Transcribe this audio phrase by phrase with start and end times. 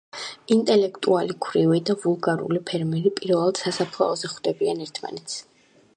[0.53, 5.39] ინტელექტუალი ქვრივი და ვულგარული ფერმერი პირველად სასაფლაოზე ხვდებიან ერთმანეთს.